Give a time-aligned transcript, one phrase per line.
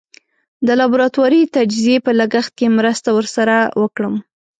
[0.65, 4.15] د لابراتواري تجزیې په لګښت کې مرسته ور سره وکړم.